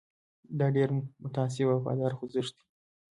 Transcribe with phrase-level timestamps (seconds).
[0.59, 0.89] دا ډېر
[1.23, 2.63] متعصب او وفادار خوځښت دی.